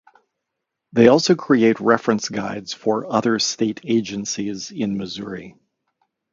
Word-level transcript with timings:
They 0.93 1.09
also 1.09 1.35
create 1.35 1.79
reference 1.79 2.27
guides 2.27 2.73
for 2.73 3.05
other 3.13 3.37
state 3.37 3.81
agencies 3.83 4.71
in 4.71 4.97
Missouri. 4.97 5.55